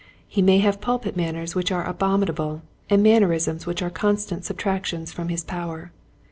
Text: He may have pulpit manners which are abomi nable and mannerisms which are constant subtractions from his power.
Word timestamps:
He 0.27 0.41
may 0.41 0.57
have 0.57 0.81
pulpit 0.81 1.15
manners 1.15 1.53
which 1.53 1.71
are 1.71 1.85
abomi 1.85 2.25
nable 2.27 2.61
and 2.89 3.03
mannerisms 3.03 3.67
which 3.67 3.83
are 3.83 3.91
constant 3.91 4.43
subtractions 4.45 5.11
from 5.13 5.29
his 5.29 5.43
power. 5.43 5.91